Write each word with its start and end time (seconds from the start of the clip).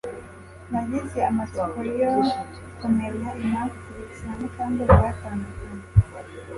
Nagize 0.71 1.17
amatsiko 1.29 1.79
yo 1.99 2.11
kumenya 2.79 3.29
impamvu 3.43 3.77
Trix 3.85 4.11
na 4.25 4.33
Mukandoli 4.39 4.93
batandukanye 5.03 5.47